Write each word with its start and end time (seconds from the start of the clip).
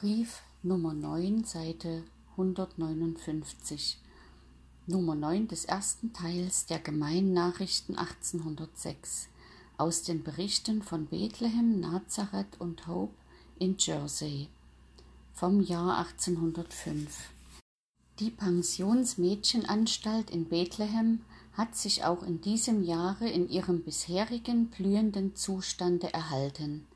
Brief 0.00 0.42
Nummer 0.62 0.94
9, 0.94 1.42
Seite 1.42 2.04
159. 2.36 3.98
Nummer 4.86 5.16
9 5.16 5.48
des 5.48 5.64
ersten 5.64 6.12
Teils 6.12 6.66
der 6.66 6.78
Gemeinnachrichten 6.78 7.98
1806 7.98 9.26
aus 9.76 10.04
den 10.04 10.22
Berichten 10.22 10.82
von 10.82 11.06
Bethlehem, 11.06 11.80
Nazareth 11.80 12.60
und 12.60 12.86
Hope 12.86 13.12
in 13.58 13.74
Jersey 13.76 14.46
vom 15.34 15.60
Jahr 15.60 15.98
1805. 15.98 17.30
Die 18.20 18.30
Pensionsmädchenanstalt 18.30 20.30
in 20.30 20.48
Bethlehem 20.48 21.22
hat 21.54 21.74
sich 21.74 22.04
auch 22.04 22.22
in 22.22 22.40
diesem 22.40 22.84
Jahre 22.84 23.28
in 23.28 23.50
ihrem 23.50 23.82
bisherigen 23.82 24.68
blühenden 24.68 25.34
Zustande 25.34 26.12
erhalten. 26.12 26.86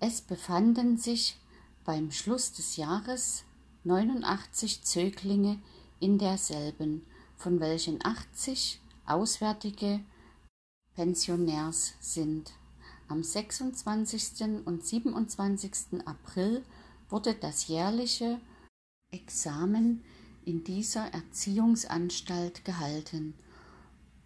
Es 0.00 0.22
befanden 0.22 0.96
sich 0.96 1.36
beim 1.84 2.10
Schluss 2.10 2.52
des 2.52 2.76
Jahres 2.76 3.44
89 3.84 4.82
Zöglinge 4.82 5.58
in 5.98 6.18
derselben, 6.18 7.06
von 7.36 7.60
welchen 7.60 8.04
80 8.04 8.80
auswärtige 9.06 10.00
Pensionärs 10.94 11.94
sind. 12.00 12.52
Am 13.08 13.22
26. 13.22 14.64
und 14.64 14.84
27. 14.84 16.06
April 16.06 16.64
wurde 17.08 17.34
das 17.34 17.66
jährliche 17.68 18.40
Examen 19.10 20.04
in 20.44 20.62
dieser 20.64 21.12
Erziehungsanstalt 21.12 22.64
gehalten 22.64 23.34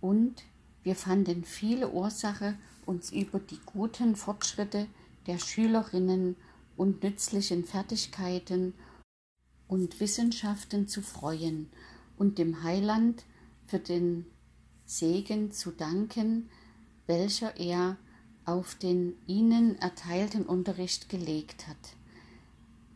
und 0.01 0.45
wir 0.83 0.97
fanden 0.97 1.45
viele 1.45 1.89
Ursache, 1.89 2.59
uns 2.85 3.11
über 3.11 3.39
die 3.39 3.59
guten 3.65 4.17
Fortschritte 4.17 4.87
der 5.27 5.39
Schülerinnen 5.39 6.37
und 6.77 7.03
nützlichen 7.03 7.65
Fertigkeiten 7.65 8.75
und 9.69 10.01
Wissenschaften 10.01 10.89
zu 10.89 11.03
freuen 11.03 11.69
und 12.17 12.39
dem 12.39 12.63
Heiland 12.63 13.25
für 13.67 13.79
den 13.79 14.27
Segen 14.87 15.53
zu 15.53 15.71
danken, 15.71 16.51
welcher 17.07 17.57
er 17.57 17.97
auf 18.45 18.75
den 18.75 19.15
ihnen 19.27 19.79
erteilten 19.79 20.45
Unterricht 20.45 21.09
gelegt 21.09 21.67
hat. 21.67 21.97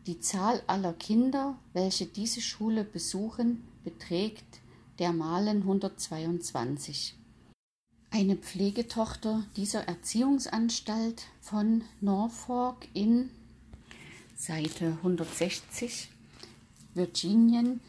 Die 0.05 0.19
Zahl 0.19 0.61
aller 0.67 0.93
Kinder, 0.93 1.57
welche 1.73 2.05
diese 2.05 2.41
Schule 2.41 2.83
besuchen, 2.83 3.63
beträgt 3.83 4.59
dermalen 4.99 5.61
122. 5.61 7.15
Eine 8.11 8.35
Pflegetochter 8.35 9.43
dieser 9.55 9.87
Erziehungsanstalt 9.87 11.23
von 11.41 11.83
Norfolk 12.01 12.87
in 12.93 13.29
Seite 14.41 14.97
160 15.03 16.09
Virginien, 16.93 17.81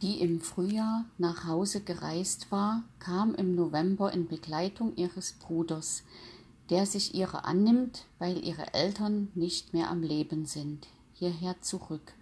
die 0.00 0.22
im 0.22 0.40
Frühjahr 0.40 1.04
nach 1.18 1.44
Hause 1.44 1.82
gereist 1.82 2.50
war, 2.50 2.84
kam 3.00 3.34
im 3.34 3.54
November 3.54 4.10
in 4.10 4.26
Begleitung 4.26 4.96
ihres 4.96 5.32
Bruders, 5.32 6.02
der 6.70 6.86
sich 6.86 7.14
ihrer 7.14 7.44
annimmt, 7.44 8.06
weil 8.18 8.42
ihre 8.42 8.72
Eltern 8.72 9.28
nicht 9.34 9.74
mehr 9.74 9.90
am 9.90 10.02
Leben 10.02 10.46
sind, 10.46 10.86
hierher 11.12 11.60
zurück, 11.60 12.14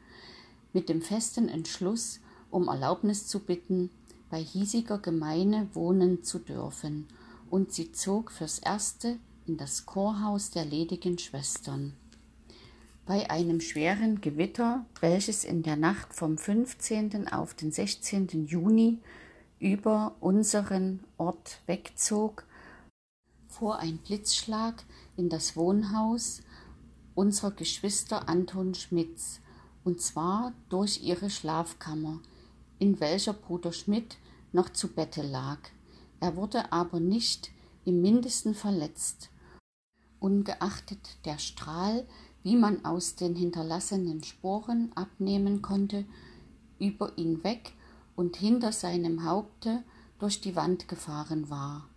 mit 0.72 0.88
dem 0.88 1.00
festen 1.00 1.48
Entschluss, 1.48 2.18
um 2.50 2.66
Erlaubnis 2.66 3.28
zu 3.28 3.38
bitten, 3.38 3.90
bei 4.28 4.42
hiesiger 4.42 4.98
Gemeine 4.98 5.68
wohnen 5.72 6.24
zu 6.24 6.40
dürfen, 6.40 7.06
und 7.48 7.72
sie 7.72 7.92
zog 7.92 8.32
fürs 8.32 8.58
erste 8.58 9.20
in 9.46 9.56
das 9.56 9.86
Chorhaus 9.86 10.50
der 10.50 10.64
ledigen 10.64 11.16
Schwestern. 11.16 11.92
Bei 13.08 13.30
einem 13.30 13.62
schweren 13.62 14.20
Gewitter, 14.20 14.84
welches 15.00 15.42
in 15.42 15.62
der 15.62 15.76
Nacht 15.76 16.12
vom 16.12 16.36
15. 16.36 17.26
auf 17.28 17.54
den 17.54 17.72
16. 17.72 18.44
Juni 18.44 18.98
über 19.58 20.14
unseren 20.20 21.02
Ort 21.16 21.62
wegzog, 21.64 22.44
fuhr 23.46 23.78
ein 23.78 23.96
Blitzschlag 23.96 24.84
in 25.16 25.30
das 25.30 25.56
Wohnhaus 25.56 26.42
unserer 27.14 27.52
Geschwister 27.52 28.28
Anton 28.28 28.74
Schmitz, 28.74 29.40
und 29.84 30.02
zwar 30.02 30.52
durch 30.68 31.02
ihre 31.02 31.30
Schlafkammer, 31.30 32.20
in 32.78 33.00
welcher 33.00 33.32
Bruder 33.32 33.72
Schmidt 33.72 34.18
noch 34.52 34.68
zu 34.68 34.86
Bette 34.86 35.22
lag. 35.22 35.60
Er 36.20 36.36
wurde 36.36 36.72
aber 36.72 37.00
nicht 37.00 37.52
im 37.86 38.02
mindesten 38.02 38.54
verletzt. 38.54 39.30
Ungeachtet 40.20 41.16
der 41.24 41.38
Strahl, 41.38 42.06
wie 42.42 42.56
man 42.56 42.84
aus 42.84 43.14
den 43.14 43.34
hinterlassenen 43.34 44.22
Sporen 44.22 44.92
abnehmen 44.94 45.62
konnte, 45.62 46.04
über 46.78 47.16
ihn 47.18 47.42
weg 47.44 47.72
und 48.16 48.36
hinter 48.36 48.72
seinem 48.72 49.24
Haupte 49.24 49.82
durch 50.18 50.40
die 50.40 50.56
Wand 50.56 50.88
gefahren 50.88 51.50
war. 51.50 51.88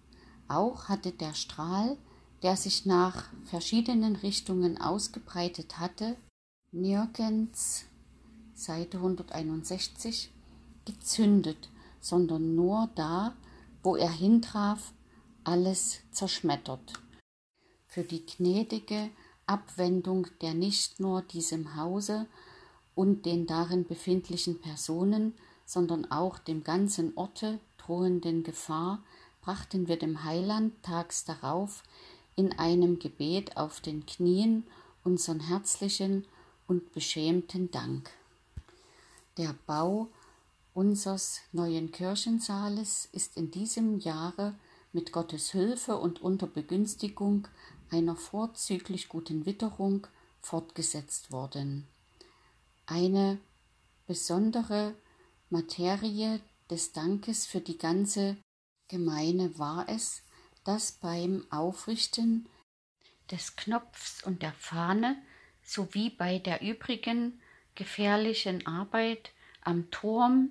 Auch 0.47 0.89
hatte 0.89 1.11
der 1.11 1.33
Strahl, 1.33 1.97
der 2.43 2.57
sich 2.57 2.85
nach 2.85 3.25
verschiedenen 3.45 4.15
Richtungen 4.15 4.79
ausgebreitet 4.79 5.79
hatte, 5.79 6.17
nirgends 6.71 7.85
Seite 8.53 8.97
161 8.97 10.31
gezündet, 10.85 11.69
sondern 11.99 12.55
nur 12.55 12.89
da, 12.95 13.35
wo 13.83 13.95
er 13.95 14.11
hintraf, 14.11 14.93
alles 15.43 15.99
zerschmettert. 16.11 16.93
Für 17.87 18.03
die 18.03 18.25
gnädige 18.25 19.09
Abwendung 19.51 20.27
der 20.39 20.53
nicht 20.53 21.01
nur 21.01 21.21
diesem 21.21 21.75
Hause 21.75 22.25
und 22.95 23.25
den 23.25 23.47
darin 23.47 23.85
befindlichen 23.85 24.61
Personen, 24.61 25.33
sondern 25.65 26.09
auch 26.09 26.39
dem 26.39 26.63
ganzen 26.63 27.17
Orte 27.17 27.59
drohenden 27.77 28.43
Gefahr, 28.43 29.03
brachten 29.41 29.89
wir 29.89 29.99
dem 29.99 30.23
Heiland 30.23 30.73
tags 30.83 31.25
darauf 31.25 31.83
in 32.35 32.57
einem 32.57 32.99
Gebet 32.99 33.57
auf 33.57 33.81
den 33.81 34.05
Knien 34.05 34.65
unseren 35.03 35.41
herzlichen 35.41 36.25
und 36.67 36.93
beschämten 36.93 37.71
Dank. 37.71 38.09
Der 39.37 39.53
Bau 39.65 40.07
unseres 40.73 41.41
neuen 41.51 41.91
Kirchensaales 41.91 43.09
ist 43.11 43.35
in 43.35 43.51
diesem 43.51 43.99
Jahre 43.99 44.55
mit 44.93 45.11
Gottes 45.11 45.51
Hilfe 45.51 45.97
und 45.97 46.21
unter 46.21 46.47
Begünstigung 46.47 47.47
einer 47.91 48.15
vorzüglich 48.15 49.09
guten 49.09 49.45
Witterung 49.45 50.07
fortgesetzt 50.41 51.31
worden. 51.31 51.87
Eine 52.87 53.39
besondere 54.07 54.95
Materie 55.49 56.41
des 56.69 56.93
Dankes 56.93 57.45
für 57.45 57.61
die 57.61 57.77
ganze 57.77 58.37
Gemeine 58.87 59.57
war 59.59 59.87
es, 59.87 60.23
dass 60.63 60.93
beim 60.93 61.45
Aufrichten 61.51 62.47
des 63.29 63.55
Knopfs 63.55 64.23
und 64.23 64.41
der 64.41 64.53
Fahne 64.53 65.21
sowie 65.63 66.09
bei 66.09 66.39
der 66.39 66.61
übrigen 66.61 67.41
gefährlichen 67.75 68.65
Arbeit 68.65 69.31
am 69.61 69.89
Turm 69.91 70.49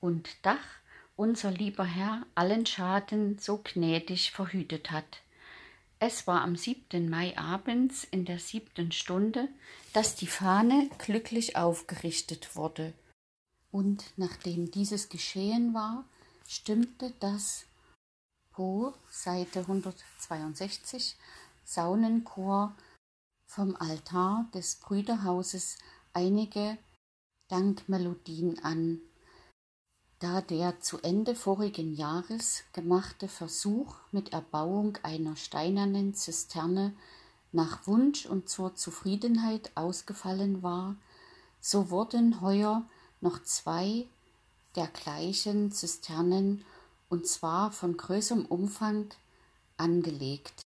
und 0.00 0.28
Dach 0.42 0.82
unser 1.16 1.50
lieber 1.50 1.84
Herr 1.84 2.26
allen 2.34 2.66
Schaden 2.66 3.38
so 3.38 3.60
gnädig 3.62 4.32
verhütet 4.32 4.90
hat. 4.90 5.22
Es 6.04 6.26
war 6.26 6.42
am 6.42 6.56
7. 6.56 7.08
Mai 7.08 7.38
abends 7.38 8.02
in 8.02 8.24
der 8.24 8.40
siebten 8.40 8.90
Stunde, 8.90 9.48
dass 9.92 10.16
die 10.16 10.26
Fahne 10.26 10.90
glücklich 10.98 11.54
aufgerichtet 11.54 12.56
wurde. 12.56 12.92
Und 13.70 14.02
nachdem 14.16 14.72
dieses 14.72 15.10
geschehen 15.10 15.74
war, 15.74 16.04
stimmte 16.48 17.14
das 17.20 17.66
Po, 18.50 18.94
Seite 19.10 19.60
162, 19.60 21.14
Saunenchor 21.62 22.74
vom 23.46 23.76
Altar 23.76 24.50
des 24.52 24.80
Brüderhauses 24.80 25.78
einige 26.14 26.78
Dankmelodien 27.46 28.58
an, 28.64 29.00
da 30.22 30.40
der 30.40 30.78
zu 30.78 31.00
Ende 31.00 31.34
vorigen 31.34 31.94
Jahres 31.94 32.62
gemachte 32.72 33.26
Versuch 33.26 33.96
mit 34.12 34.32
Erbauung 34.32 34.96
einer 35.02 35.34
steinernen 35.34 36.14
Zisterne 36.14 36.92
nach 37.50 37.88
Wunsch 37.88 38.26
und 38.26 38.48
zur 38.48 38.76
Zufriedenheit 38.76 39.72
ausgefallen 39.74 40.62
war, 40.62 40.94
so 41.60 41.90
wurden 41.90 42.40
heuer 42.40 42.84
noch 43.20 43.42
zwei 43.42 44.06
dergleichen 44.76 45.72
Zisternen, 45.72 46.64
und 47.08 47.26
zwar 47.26 47.72
von 47.72 47.96
größerem 47.96 48.46
Umfang, 48.46 49.08
angelegt, 49.76 50.62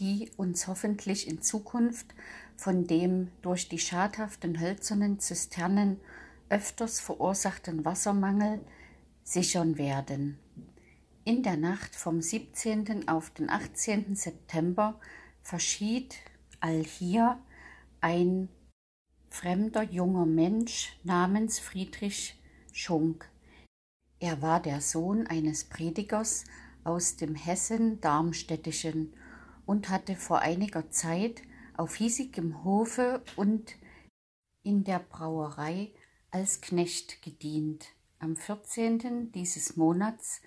die 0.00 0.30
uns 0.38 0.66
hoffentlich 0.66 1.28
in 1.28 1.42
Zukunft 1.42 2.06
von 2.56 2.86
dem 2.86 3.30
durch 3.42 3.68
die 3.68 3.78
schadhaften 3.78 4.58
hölzernen 4.58 5.20
Zisternen 5.20 6.00
öfters 6.48 7.00
verursachten 7.00 7.84
Wassermangel 7.84 8.60
sichern 9.28 9.76
werden. 9.76 10.38
In 11.24 11.42
der 11.42 11.58
Nacht 11.58 11.94
vom 11.94 12.22
17. 12.22 13.08
auf 13.08 13.28
den 13.30 13.50
18. 13.50 14.16
September 14.16 14.98
verschied 15.42 16.16
allhier 16.60 17.38
ein 18.00 18.48
fremder 19.28 19.82
junger 19.82 20.24
Mensch 20.24 20.98
namens 21.04 21.58
Friedrich 21.58 22.40
Schunk. 22.72 23.28
Er 24.18 24.40
war 24.40 24.62
der 24.62 24.80
Sohn 24.80 25.26
eines 25.26 25.64
Predigers 25.64 26.44
aus 26.82 27.16
dem 27.16 27.34
Hessen-Darmstädtischen 27.34 29.12
und 29.66 29.90
hatte 29.90 30.16
vor 30.16 30.38
einiger 30.38 30.90
Zeit 30.90 31.42
auf 31.76 31.96
hiesigem 31.96 32.64
Hofe 32.64 33.22
und 33.36 33.76
in 34.62 34.84
der 34.84 35.00
Brauerei 35.00 35.92
als 36.30 36.62
Knecht 36.62 37.20
gedient. 37.20 37.88
Am 38.20 38.34
14. 38.36 39.30
dieses 39.30 39.76
Monats 39.76 40.40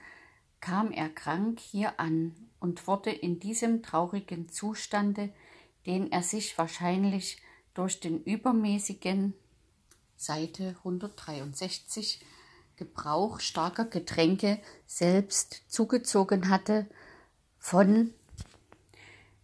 kam 0.59 0.91
er 0.91 1.07
krank 1.07 1.57
hier 1.57 2.01
an 2.01 2.35
und 2.59 2.85
wurde 2.85 3.11
in 3.11 3.39
diesem 3.39 3.81
traurigen 3.81 4.49
Zustande, 4.49 5.29
den 5.85 6.11
er 6.11 6.21
sich 6.21 6.57
wahrscheinlich 6.57 7.37
durch 7.73 8.01
den 8.01 8.21
übermäßigen 8.23 9.33
Seite 10.17 10.75
163 10.79 12.19
Gebrauch 12.75 13.39
starker 13.39 13.85
Getränke 13.85 14.59
selbst 14.85 15.63
zugezogen 15.69 16.49
hatte, 16.49 16.87
von 17.57 18.13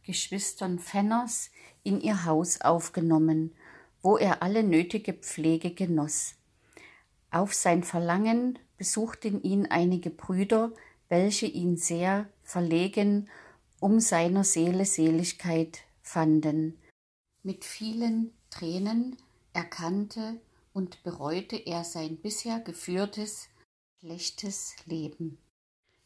Geschwistern 0.04 0.80
Fenners 0.80 1.50
in 1.84 2.02
ihr 2.02 2.26
Haus 2.26 2.60
aufgenommen, 2.60 3.56
wo 4.02 4.18
er 4.18 4.44
alle 4.44 4.64
nötige 4.64 5.14
Pflege 5.14 5.72
genoss. 5.72 6.36
Auf 7.32 7.54
sein 7.54 7.84
Verlangen 7.84 8.58
besuchten 8.78 9.42
ihn 9.42 9.66
einige 9.66 10.10
Brüder, 10.10 10.72
welche 11.10 11.46
ihn 11.46 11.78
sehr 11.78 12.30
verlegen 12.44 13.30
um 13.80 14.00
seiner 14.00 14.44
Seele 14.44 14.86
Seligkeit 14.86 15.80
fanden. 16.02 16.80
Mit 17.44 17.64
vielen 17.64 18.34
Tränen 18.50 19.18
erkannte 19.54 20.40
und 20.74 21.04
bereute 21.04 21.56
er 21.56 21.84
sein 21.84 22.18
bisher 22.18 22.60
geführtes 22.60 23.50
schlechtes 24.00 24.76
Leben. 24.86 25.38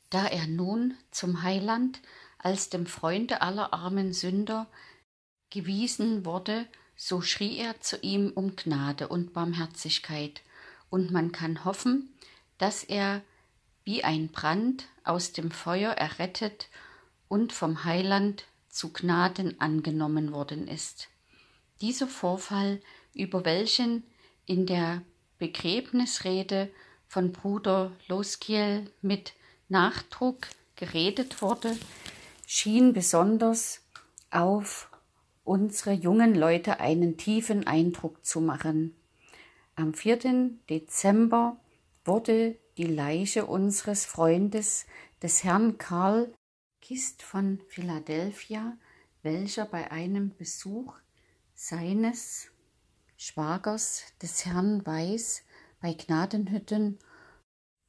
Da 0.09 0.27
er 0.27 0.47
nun 0.47 0.95
zum 1.11 1.43
Heiland 1.43 2.01
als 2.37 2.69
dem 2.69 2.85
Freunde 2.85 3.41
aller 3.41 3.73
armen 3.73 4.13
Sünder 4.13 4.67
gewiesen 5.49 6.25
wurde, 6.25 6.67
so 6.95 7.21
schrie 7.21 7.57
er 7.57 7.79
zu 7.79 7.97
ihm 7.97 8.31
um 8.33 8.55
Gnade 8.55 9.07
und 9.07 9.33
Barmherzigkeit, 9.33 10.41
und 10.91 11.09
man 11.09 11.31
kann 11.31 11.65
hoffen, 11.65 12.13
dass 12.59 12.83
er 12.83 13.23
wie 13.83 14.03
ein 14.03 14.27
Brand 14.27 14.85
aus 15.03 15.31
dem 15.31 15.49
Feuer 15.49 15.93
errettet 15.93 16.69
und 17.27 17.51
vom 17.51 17.83
Heiland 17.83 18.45
zu 18.69 18.93
Gnaden 18.93 19.59
angenommen 19.59 20.31
worden 20.31 20.67
ist. 20.67 21.07
Dieser 21.81 22.07
Vorfall, 22.07 22.79
über 23.15 23.43
welchen 23.45 24.03
in 24.45 24.67
der 24.67 25.01
Begräbnisrede 25.39 26.69
von 27.07 27.31
Bruder 27.31 27.91
Loskiel 28.07 28.91
mit 29.01 29.33
Nachdruck 29.69 30.47
geredet 30.75 31.41
wurde, 31.41 31.75
schien 32.45 32.93
besonders 32.93 33.81
auf 34.29 34.89
unsere 35.43 35.93
jungen 35.93 36.35
Leute 36.35 36.79
einen 36.79 37.17
tiefen 37.17 37.65
Eindruck 37.65 38.23
zu 38.23 38.39
machen. 38.39 38.95
Am 39.75 39.93
4. 39.93 40.59
Dezember 40.69 41.57
wurde 42.03 42.59
die 42.77 42.85
Leiche 42.85 43.45
unseres 43.45 44.05
Freundes, 44.05 44.85
des 45.21 45.43
Herrn 45.43 45.77
Karl 45.77 46.33
Kist 46.81 47.21
von 47.21 47.61
Philadelphia, 47.69 48.77
welcher 49.21 49.65
bei 49.65 49.91
einem 49.91 50.35
Besuch 50.35 50.95
seines 51.53 52.47
Schwagers 53.17 54.03
des 54.21 54.45
Herrn 54.45 54.85
Weiß 54.85 55.43
bei 55.79 55.93
Gnadenhütten 55.93 56.99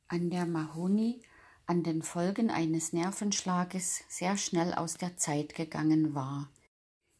an 0.08 0.30
der 0.30 0.46
Mahoni 0.46 1.22
an 1.66 1.82
den 1.82 2.02
Folgen 2.02 2.50
eines 2.50 2.92
Nervenschlages 2.92 4.04
sehr 4.08 4.36
schnell 4.36 4.74
aus 4.74 4.94
der 4.94 5.16
Zeit 5.16 5.54
gegangen 5.54 6.14
war, 6.14 6.50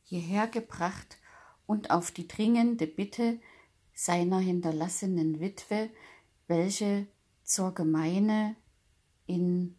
hierher 0.02 0.46
gebracht 0.46 1.16
und 1.66 1.90
auf 1.90 2.10
die 2.10 2.28
dringende 2.28 2.86
Bitte 2.86 3.40
seiner 4.02 4.40
hinterlassenen 4.40 5.38
Witwe, 5.38 5.88
welche 6.48 7.06
zur 7.44 7.72
Gemeine 7.72 8.56
in 9.26 9.76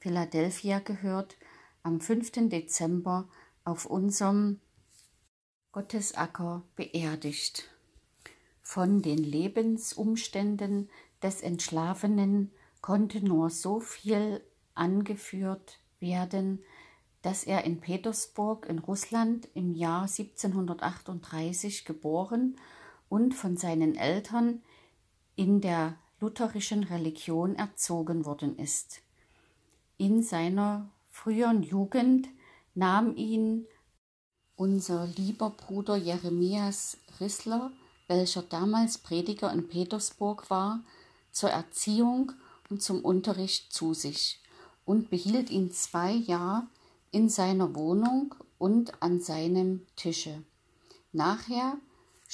Philadelphia 0.00 0.78
gehört, 0.78 1.36
am 1.82 2.00
5. 2.00 2.48
Dezember 2.48 3.28
auf 3.64 3.84
unserem 3.84 4.60
Gottesacker 5.72 6.62
beerdigt. 6.74 7.68
Von 8.62 9.02
den 9.02 9.18
Lebensumständen 9.18 10.88
des 11.22 11.42
Entschlafenen 11.42 12.52
konnte 12.80 13.22
nur 13.22 13.50
so 13.50 13.80
viel 13.80 14.42
angeführt 14.74 15.80
werden, 16.00 16.64
dass 17.20 17.44
er 17.44 17.64
in 17.64 17.80
Petersburg 17.80 18.64
in 18.70 18.78
Russland 18.78 19.50
im 19.52 19.74
Jahr 19.74 20.04
1738 20.04 21.84
geboren 21.84 22.54
und 22.54 22.75
von 23.08 23.56
seinen 23.56 23.96
Eltern 23.96 24.62
in 25.36 25.60
der 25.60 25.96
lutherischen 26.20 26.84
Religion 26.84 27.56
erzogen 27.56 28.24
worden 28.24 28.58
ist. 28.58 29.02
In 29.98 30.22
seiner 30.22 30.90
früheren 31.08 31.62
Jugend 31.62 32.28
nahm 32.74 33.16
ihn 33.16 33.66
unser 34.56 35.06
lieber 35.06 35.50
Bruder 35.50 35.96
Jeremias 35.96 36.98
Rissler, 37.20 37.70
welcher 38.08 38.42
damals 38.42 38.98
Prediger 38.98 39.52
in 39.52 39.68
Petersburg 39.68 40.50
war, 40.50 40.84
zur 41.30 41.50
Erziehung 41.50 42.32
und 42.70 42.82
zum 42.82 43.04
Unterricht 43.04 43.72
zu 43.72 43.94
sich 43.94 44.40
und 44.84 45.10
behielt 45.10 45.50
ihn 45.50 45.70
zwei 45.70 46.12
Jahre 46.12 46.66
in 47.10 47.28
seiner 47.28 47.74
Wohnung 47.74 48.34
und 48.58 49.02
an 49.02 49.20
seinem 49.20 49.86
Tische. 49.96 50.42
Nachher 51.12 51.78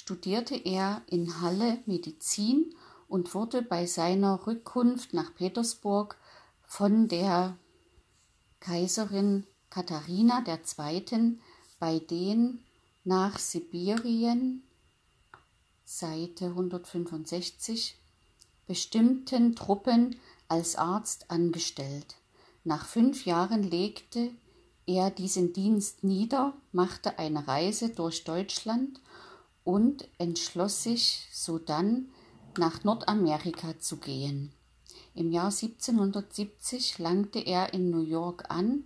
studierte 0.02 0.56
er 0.56 1.02
in 1.06 1.40
Halle 1.40 1.78
Medizin 1.86 2.74
und 3.06 3.36
wurde 3.36 3.62
bei 3.62 3.86
seiner 3.86 4.48
Rückkunft 4.48 5.14
nach 5.14 5.32
Petersburg 5.32 6.18
von 6.64 7.06
der 7.06 7.56
Kaiserin 8.58 9.46
Katharina 9.70 10.44
II. 10.44 11.38
bei 11.78 12.00
den 12.00 12.64
nach 13.04 13.38
Sibirien 13.38 14.64
Seite 15.84 16.46
165 16.46 17.96
bestimmten 18.66 19.54
Truppen 19.54 20.16
als 20.48 20.74
Arzt 20.74 21.30
angestellt. 21.30 22.16
Nach 22.64 22.86
fünf 22.86 23.24
Jahren 23.24 23.62
legte 23.62 24.32
er 24.84 25.12
diesen 25.12 25.52
Dienst 25.52 26.02
nieder, 26.02 26.54
machte 26.72 27.20
eine 27.20 27.46
Reise 27.46 27.90
durch 27.90 28.24
Deutschland 28.24 29.00
und 29.64 30.08
entschloss 30.18 30.82
sich 30.82 31.28
sodann 31.32 32.08
nach 32.58 32.84
Nordamerika 32.84 33.78
zu 33.78 33.98
gehen. 33.98 34.52
Im 35.14 35.30
Jahr 35.30 35.50
1770 35.50 36.98
langte 36.98 37.38
er 37.38 37.74
in 37.74 37.90
New 37.90 38.02
York 38.02 38.44
an, 38.48 38.84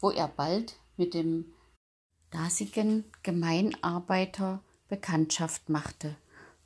wo 0.00 0.10
er 0.10 0.28
bald 0.28 0.76
mit 0.96 1.14
dem 1.14 1.52
dasigen 2.30 3.04
Gemeinarbeiter 3.22 4.62
Bekanntschaft 4.88 5.68
machte. 5.68 6.16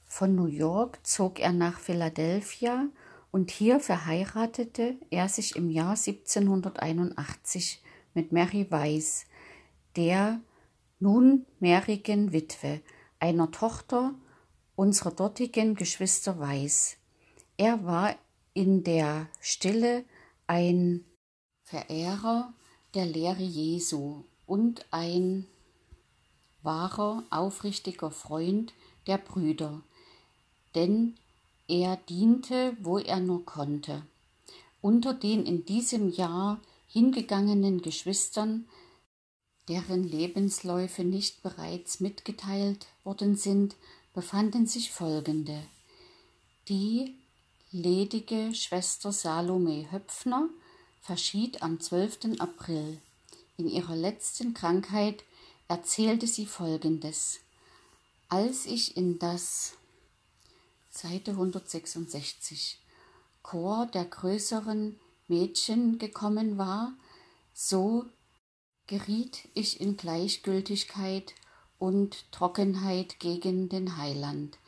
Von 0.04 0.34
New 0.34 0.46
York 0.46 1.06
zog 1.06 1.40
er 1.40 1.52
nach 1.52 1.78
Philadelphia 1.78 2.88
und 3.30 3.50
hier 3.50 3.80
verheiratete 3.80 4.96
er 5.10 5.28
sich 5.28 5.56
im 5.56 5.70
Jahr 5.70 5.96
1781 5.96 7.82
mit 8.14 8.32
Mary 8.32 8.70
Weiss, 8.70 9.24
der 9.96 10.40
nunmehrigen 11.00 12.32
Witwe, 12.32 12.80
einer 13.22 13.52
Tochter 13.52 14.14
unserer 14.74 15.12
dortigen 15.12 15.76
Geschwister 15.76 16.40
Weiß. 16.40 16.96
Er 17.56 17.84
war 17.84 18.16
in 18.52 18.82
der 18.82 19.28
Stille 19.38 20.04
ein 20.48 21.04
Verehrer 21.62 22.52
der 22.94 23.06
Lehre 23.06 23.44
Jesu 23.44 24.24
und 24.44 24.84
ein 24.90 25.46
wahrer, 26.62 27.22
aufrichtiger 27.30 28.10
Freund 28.10 28.74
der 29.06 29.18
Brüder, 29.18 29.82
denn 30.74 31.14
er 31.68 31.98
diente, 32.08 32.76
wo 32.80 32.98
er 32.98 33.20
nur 33.20 33.44
konnte. 33.44 34.02
Unter 34.80 35.14
den 35.14 35.46
in 35.46 35.64
diesem 35.64 36.10
Jahr 36.10 36.60
hingegangenen 36.88 37.82
Geschwistern, 37.82 38.66
deren 39.68 40.04
Lebensläufe 40.04 41.04
nicht 41.04 41.42
bereits 41.42 42.00
mitgeteilt 42.00 42.86
worden 43.04 43.36
sind, 43.36 43.76
befanden 44.14 44.66
sich 44.66 44.90
folgende. 44.90 45.62
Die 46.68 47.14
ledige 47.70 48.54
Schwester 48.54 49.12
Salome 49.12 49.90
Höpfner 49.90 50.48
verschied 51.00 51.62
am 51.62 51.80
12. 51.80 52.38
April. 52.38 53.00
In 53.56 53.68
ihrer 53.68 53.96
letzten 53.96 54.54
Krankheit 54.54 55.24
erzählte 55.68 56.26
sie 56.26 56.46
Folgendes. 56.46 57.40
Als 58.28 58.66
ich 58.66 58.96
in 58.96 59.18
das 59.18 59.74
Seite 60.90 61.32
166 61.32 62.78
Chor 63.42 63.86
der 63.86 64.04
größeren 64.04 64.98
Mädchen 65.28 65.98
gekommen 65.98 66.58
war, 66.58 66.92
so 67.54 68.04
geriet 68.92 69.48
ich 69.54 69.80
in 69.80 69.96
Gleichgültigkeit 69.96 71.34
und 71.78 72.30
Trockenheit 72.30 73.18
gegen 73.20 73.70
den 73.70 73.96
Heiland. 73.96 74.58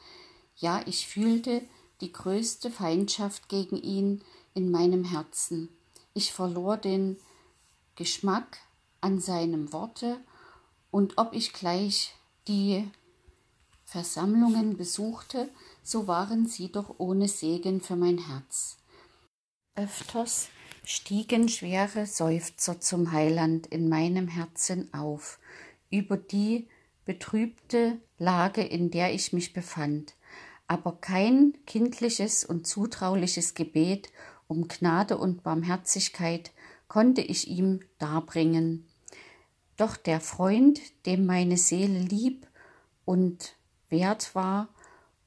Ja, 0.56 0.80
ich 0.86 1.06
fühlte 1.06 1.60
die 2.00 2.10
größte 2.10 2.70
Feindschaft 2.70 3.50
gegen 3.50 3.76
ihn 3.76 4.24
in 4.54 4.70
meinem 4.70 5.04
Herzen. 5.04 5.68
Ich 6.14 6.32
verlor 6.32 6.78
den 6.78 7.18
Geschmack 7.96 8.60
an 9.02 9.20
seinem 9.20 9.74
Worte, 9.74 10.18
und 10.90 11.18
ob 11.18 11.34
ich 11.34 11.52
gleich 11.52 12.14
die 12.48 12.88
Versammlungen 13.84 14.78
besuchte, 14.78 15.50
so 15.82 16.06
waren 16.06 16.46
sie 16.46 16.72
doch 16.72 16.94
ohne 16.96 17.28
Segen 17.28 17.82
für 17.82 17.96
mein 17.96 18.16
Herz. 18.16 18.78
Öfters 19.74 20.48
stiegen 20.84 21.48
schwere 21.48 22.06
Seufzer 22.06 22.80
zum 22.80 23.12
Heiland 23.12 23.66
in 23.66 23.88
meinem 23.88 24.28
Herzen 24.28 24.92
auf, 24.92 25.38
über 25.90 26.16
die 26.16 26.68
betrübte 27.04 27.98
Lage, 28.18 28.62
in 28.62 28.90
der 28.90 29.12
ich 29.12 29.32
mich 29.32 29.52
befand, 29.52 30.14
aber 30.66 30.96
kein 31.00 31.54
kindliches 31.66 32.44
und 32.44 32.66
zutrauliches 32.66 33.54
Gebet 33.54 34.10
um 34.46 34.68
Gnade 34.68 35.16
und 35.16 35.42
Barmherzigkeit 35.42 36.52
konnte 36.88 37.22
ich 37.22 37.48
ihm 37.48 37.80
darbringen. 37.98 38.86
Doch 39.76 39.96
der 39.96 40.20
Freund, 40.20 40.80
dem 41.06 41.26
meine 41.26 41.56
Seele 41.56 41.98
lieb 41.98 42.46
und 43.04 43.56
wert 43.88 44.34
war 44.34 44.68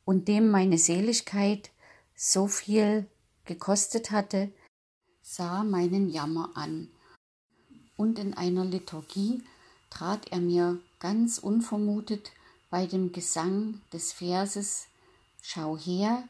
und 0.06 0.28
dem 0.28 0.50
meine 0.50 0.78
Seligkeit 0.78 1.72
so 2.16 2.48
viel 2.48 3.08
gekostet 3.46 4.12
hatte, 4.12 4.52
sah 5.30 5.64
meinen 5.66 6.10
Jammer 6.10 6.52
an, 6.56 6.90
und 7.98 8.18
in 8.18 8.34
einer 8.34 8.64
Liturgie 8.64 9.44
trat 9.90 10.32
er 10.32 10.40
mir 10.40 10.80
ganz 11.00 11.38
unvermutet 11.38 12.32
bei 12.70 12.86
dem 12.86 13.12
Gesang 13.12 13.82
des 13.92 14.14
Verses 14.14 14.88
Schau 15.42 15.78
her, 15.78 16.24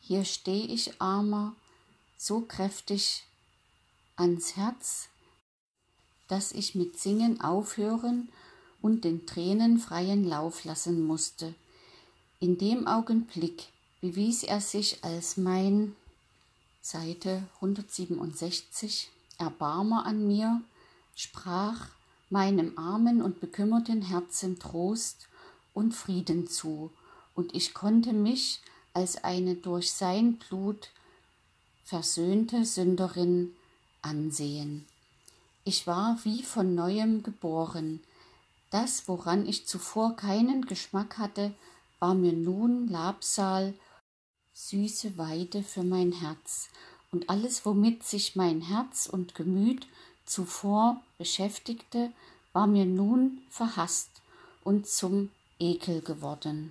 hier 0.00 0.24
steh 0.24 0.62
ich 0.62 1.00
armer, 1.00 1.54
so 2.16 2.40
kräftig 2.40 3.24
ans 4.16 4.56
Herz, 4.56 5.08
dass 6.28 6.52
ich 6.52 6.74
mit 6.74 6.98
Singen 6.98 7.40
aufhören 7.40 8.28
und 8.80 9.04
den 9.04 9.26
Tränen 9.26 9.78
freien 9.78 10.24
Lauf 10.24 10.64
lassen 10.64 11.04
musste. 11.04 11.54
In 12.38 12.56
dem 12.58 12.86
Augenblick 12.86 13.64
bewies 14.00 14.44
er 14.44 14.60
sich 14.60 15.02
als 15.02 15.36
mein 15.36 15.96
Seite 16.90 17.42
167 17.56 19.10
Erbarmer 19.36 20.06
an 20.06 20.26
mir, 20.26 20.62
sprach 21.14 21.88
meinem 22.30 22.78
armen 22.78 23.20
und 23.20 23.40
bekümmerten 23.40 24.00
Herzen 24.00 24.58
Trost 24.58 25.28
und 25.74 25.92
Frieden 25.92 26.46
zu, 26.48 26.90
und 27.34 27.54
ich 27.54 27.74
konnte 27.74 28.14
mich 28.14 28.62
als 28.94 29.22
eine 29.22 29.54
durch 29.54 29.92
sein 29.92 30.38
Blut 30.38 30.88
versöhnte 31.84 32.64
Sünderin 32.64 33.54
ansehen. 34.00 34.86
Ich 35.64 35.86
war 35.86 36.18
wie 36.24 36.42
von 36.42 36.74
neuem 36.74 37.22
geboren. 37.22 38.00
Das, 38.70 39.08
woran 39.08 39.44
ich 39.44 39.66
zuvor 39.66 40.16
keinen 40.16 40.64
Geschmack 40.64 41.18
hatte, 41.18 41.52
war 41.98 42.14
mir 42.14 42.32
nun 42.32 42.88
Labsal, 42.88 43.74
süße 44.58 45.16
Weide 45.16 45.62
für 45.62 45.84
mein 45.84 46.12
Herz, 46.12 46.68
und 47.10 47.30
alles, 47.30 47.64
womit 47.64 48.02
sich 48.02 48.36
mein 48.36 48.60
Herz 48.60 49.06
und 49.06 49.34
Gemüt 49.34 49.86
zuvor 50.26 51.00
beschäftigte, 51.16 52.12
war 52.52 52.66
mir 52.66 52.84
nun 52.84 53.40
verhaßt 53.50 54.10
und 54.64 54.86
zum 54.86 55.30
Ekel 55.58 56.02
geworden. 56.02 56.70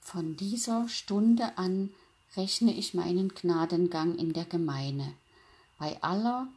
Von 0.00 0.36
dieser 0.36 0.88
Stunde 0.88 1.56
an 1.58 1.90
rechne 2.34 2.72
ich 2.74 2.94
meinen 2.94 3.28
Gnadengang 3.28 4.16
in 4.16 4.32
der 4.32 4.46
Gemeine. 4.46 5.12
Bei 5.78 6.02
aller 6.02 6.48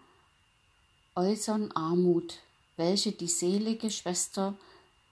äußern 1.16 1.72
Armut, 1.74 2.40
welche 2.78 3.12
die 3.12 3.28
selige 3.28 3.92
Schwester 3.92 4.56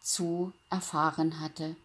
zu 0.02 0.52
erfahren 0.72 1.40
hatte, 1.40 1.76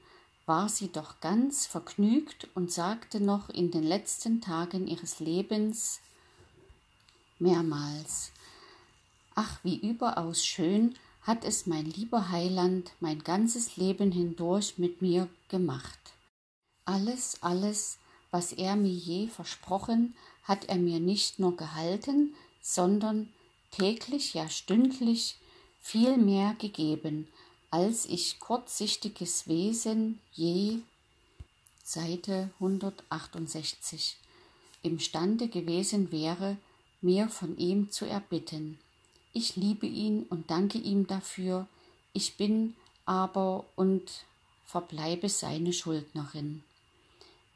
war 0.47 0.69
sie 0.69 0.91
doch 0.91 1.21
ganz 1.21 1.67
vergnügt 1.67 2.49
und 2.55 2.73
sagte 2.73 3.21
noch 3.21 3.49
in 3.49 3.71
den 3.71 3.83
letzten 3.83 4.41
Tagen 4.41 4.87
ihres 4.87 5.21
Lebens 5.21 6.01
mehrmals 7.39 8.31
Ach, 9.35 9.59
wie 9.63 9.77
überaus 9.77 10.47
schön 10.47 10.95
hat 11.21 11.45
es 11.45 11.67
mein 11.67 11.85
lieber 11.85 12.31
Heiland 12.31 12.93
mein 13.01 13.23
ganzes 13.23 13.77
Leben 13.77 14.13
hindurch 14.13 14.79
mit 14.79 15.03
mir 15.03 15.29
gemacht. 15.49 15.99
Alles, 16.87 17.43
alles, 17.43 17.99
was 18.31 18.53
er 18.53 18.77
mir 18.77 18.93
je 18.93 19.27
versprochen, 19.27 20.15
hat 20.45 20.67
er 20.67 20.77
mir 20.77 21.01
nicht 21.01 21.39
nur 21.39 21.57
gehalten, 21.57 22.35
sondern 22.63 23.29
täglich, 23.73 24.35
ja 24.35 24.49
stündlich 24.49 25.37
viel 25.81 26.17
mehr 26.17 26.55
gegeben, 26.59 27.29
als 27.71 28.07
ich 28.07 28.39
kurzsichtiges 28.39 29.49
Wesen 29.49 30.21
je 30.33 30.79
Seite 31.83 32.51
168 32.61 34.17
imstande 34.83 35.49
gewesen 35.49 36.13
wäre, 36.13 36.57
mir 37.01 37.29
von 37.29 37.57
ihm 37.59 37.91
zu 37.91 38.05
erbitten. 38.05 38.79
Ich 39.33 39.57
liebe 39.57 39.87
ihn 39.87 40.25
und 40.31 40.51
danke 40.51 40.79
ihm 40.79 41.07
dafür, 41.07 41.67
ich 42.13 42.37
bin 42.37 42.75
aber 43.05 43.65
und 43.77 44.25
verbleibe 44.65 45.29
seine 45.29 45.73
Schuldnerin. 45.73 46.63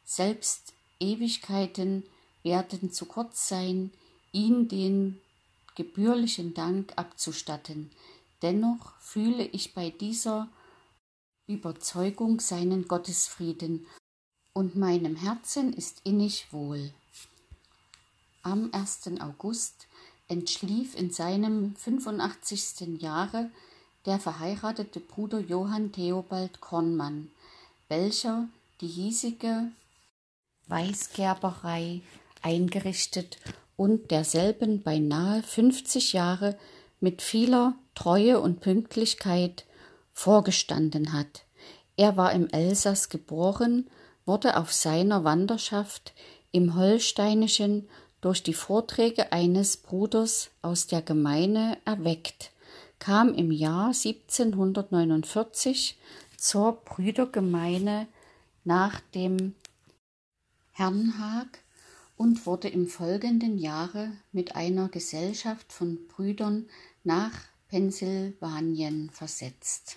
Selbst 0.05 0.73
Ewigkeiten 1.01 2.05
werden 2.43 2.93
zu 2.93 3.07
kurz 3.07 3.49
sein, 3.49 3.91
ihn 4.33 4.69
den 4.69 5.21
gebührlichen 5.75 6.55
Dank 6.55 6.93
abzustatten. 6.97 7.91
Dennoch 8.43 8.99
fühle 9.01 9.45
ich 9.45 9.75
bei 9.75 9.91
dieser 9.91 10.49
Überzeugung 11.47 12.41
seinen 12.41 12.89
Gottesfrieden 12.89 13.87
und 14.53 14.77
meinem 14.77 15.17
Herzen 15.17 15.73
ist 15.73 16.01
innig 16.05 16.53
wohl. 16.53 16.93
Am 18.43 18.71
1. 18.73 19.21
August 19.21 19.87
entschlief 20.29 20.95
in 20.95 21.11
seinem 21.11 21.75
85. 21.77 23.01
Jahre 23.03 23.51
der 24.07 24.19
verheiratete 24.19 25.01
Bruder 25.01 25.41
Johann 25.41 25.93
Theobald 25.93 26.61
Kornmann, 26.61 27.31
welcher 27.89 28.49
die 28.81 28.87
hiesige 28.87 29.71
Weißgerberei 30.69 32.01
eingerichtet 32.43 33.39
und 33.77 34.11
derselben 34.11 34.83
beinahe 34.83 35.43
50 35.43 36.13
Jahre 36.13 36.59
mit 37.01 37.23
vieler 37.23 37.75
Treue 37.95 38.41
und 38.41 38.61
Pünktlichkeit 38.61 39.65
vorgestanden 40.13 41.13
hat. 41.13 41.45
Er 41.97 42.17
war 42.17 42.33
im 42.33 42.49
Elsass 42.51 43.09
geboren, 43.09 43.89
wurde 44.25 44.57
auf 44.57 44.73
seiner 44.73 45.25
Wanderschaft 45.25 46.13
im 46.53 46.77
Holsteinischen 46.77 47.89
durch 48.21 48.43
die 48.43 48.55
Vorträge 48.55 49.33
eines 49.33 49.79
Bruders 49.79 50.51
aus 50.63 50.87
der 50.87 51.03
Gemeine 51.03 51.79
erweckt, 51.85 52.53
kam 52.99 53.35
im 53.35 53.51
Jahr 53.51 53.89
1749 53.89 55.99
zur 56.37 56.73
Brüdergemeine 56.85 58.07
nach 58.65 59.01
dem 59.15 59.55
Herrnhag 60.73 61.59
und 62.17 62.47
wurde 62.47 62.69
im 62.69 62.87
folgenden 62.87 63.59
Jahre 63.59 64.13
mit 64.33 64.55
einer 64.55 64.89
Gesellschaft 64.89 65.73
von 65.73 66.07
Brüdern 66.09 66.67
nach 67.05 67.33
Pennsylvanien 67.69 69.11
versetzt. 69.11 69.97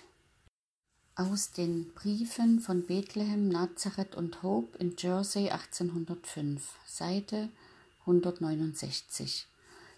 Aus 1.16 1.52
den 1.52 1.92
Briefen 1.94 2.60
von 2.60 2.86
Bethlehem, 2.86 3.48
Nazareth 3.48 4.14
und 4.14 4.42
Hope 4.42 4.76
in 4.78 4.94
Jersey 4.98 5.50
1805, 5.50 6.74
Seite 6.86 7.50
169. 8.00 9.46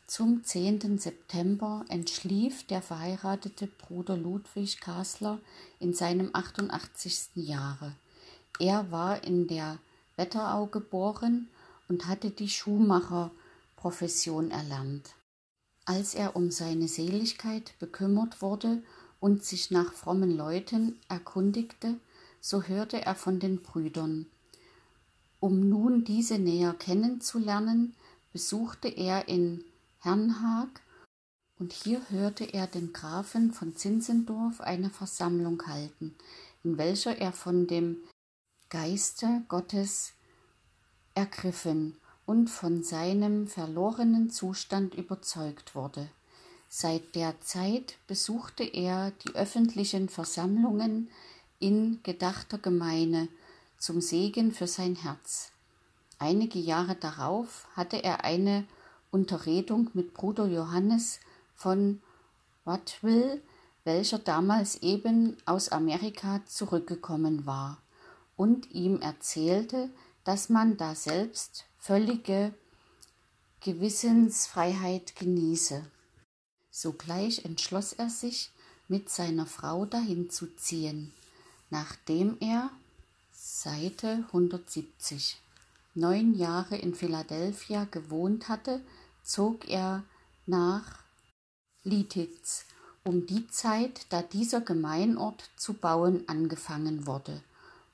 Zum 0.07 0.45
10. 0.45 0.99
September 0.99 1.85
entschlief 1.89 2.67
der 2.67 2.83
verheiratete 2.83 3.67
Bruder 3.67 4.17
Ludwig 4.17 4.81
Kasler 4.81 5.41
in 5.81 5.95
seinem 5.95 6.31
88. 6.33 7.31
Jahre. 7.35 7.97
Er 8.59 8.91
war 8.91 9.25
in 9.25 9.49
der 9.49 9.79
Wetterau 10.17 10.67
geboren 10.67 11.49
und 11.89 12.07
hatte 12.07 12.31
die 12.31 12.49
Schuhmacherprofession 12.49 14.51
erlernt. 14.51 15.16
Als 15.89 16.17
er 16.17 16.35
um 16.35 16.51
seine 16.51 16.89
Seligkeit 16.89 17.75
bekümmert 17.79 18.43
wurde 18.43 18.83
und 19.21 19.45
sich 19.45 19.71
nach 19.71 19.93
frommen 19.93 20.37
Leuten 20.37 20.99
erkundigte, 21.09 21.95
so 22.41 22.65
hörte 22.65 23.07
er 23.07 23.15
von 23.15 23.39
den 23.39 23.63
Brüdern. 23.63 24.27
Um 25.39 25.69
nun 25.69 26.05
diese 26.05 26.41
näher 26.41 26.75
kennenzulernen, 26.75 27.95
besuchte 28.33 28.89
er 28.89 29.29
in 29.29 29.65
Hernhag 30.01 30.69
und 31.57 31.73
hier 31.73 32.03
hörte 32.11 32.45
er 32.45 32.67
den 32.67 32.93
Grafen 32.93 33.53
von 33.53 33.77
Zinzendorf 33.77 34.61
eine 34.61 34.91
Versammlung 34.91 35.67
halten, 35.69 36.17
in 36.65 36.79
welcher 36.79 37.17
er 37.17 37.33
von 37.33 37.69
dem 37.69 37.99
Geiste 38.71 39.45
Gottes 39.49 40.15
ergriffen 41.15 41.97
und 42.27 42.51
von 42.51 42.83
seinem 42.83 43.47
verlorenen 43.47 44.31
Zustand 44.31 44.95
überzeugt 44.95 45.75
wurde. 45.75 46.09
Seit 46.69 47.15
der 47.15 47.41
Zeit 47.41 47.97
besuchte 48.09 48.65
er 48.65 49.13
die 49.25 49.35
öffentlichen 49.35 50.09
Versammlungen 50.09 51.09
in 51.61 52.01
gedachter 52.03 52.59
Gemeine 52.59 53.29
zum 53.79 54.01
Segen 54.01 54.53
für 54.53 54.67
sein 54.67 54.97
Herz. 54.97 55.53
Einige 56.19 56.59
Jahre 56.59 56.97
darauf 56.97 57.69
hatte 57.77 58.03
er 58.03 58.25
eine 58.25 58.65
Unterredung 59.11 59.91
mit 59.95 60.13
Bruder 60.13 60.47
Johannes 60.47 61.21
von 61.55 62.03
Watteville, 62.65 63.41
welcher 63.85 64.19
damals 64.19 64.83
eben 64.83 65.37
aus 65.47 65.69
Amerika 65.69 66.41
zurückgekommen 66.47 67.47
war 67.47 67.79
und 68.37 68.71
ihm 68.73 69.01
erzählte, 69.01 69.91
dass 70.25 70.49
man 70.49 70.77
da 70.77 70.95
selbst 70.95 71.65
völlige 71.87 72.53
Gewissensfreiheit 73.61 75.15
genieße. 75.15 75.85
Sogleich 76.69 77.45
entschloss 77.45 77.93
er 77.93 78.11
sich, 78.11 78.51
mit 78.89 79.09
seiner 79.09 79.47
Frau 79.47 79.85
dahin 79.85 80.29
zu 80.29 80.47
ziehen, 80.57 81.13
nachdem 81.71 82.39
er 82.41 82.71
Seite 83.33 84.25
170 84.33 85.41
neun 85.95 86.35
Jahre 86.35 86.77
in 86.77 86.93
Philadelphia 86.93 87.85
gewohnt 87.85 88.49
hatte, 88.49 88.81
zog 89.23 89.69
er 89.69 90.03
nach 90.45 90.99
Lititz 91.85 92.65
um 93.05 93.27
die 93.27 93.47
Zeit, 93.47 94.07
da 94.09 94.23
dieser 94.23 94.61
Gemeinort 94.61 95.51
zu 95.55 95.73
bauen 95.75 96.29
angefangen 96.29 97.07
wurde, 97.07 97.45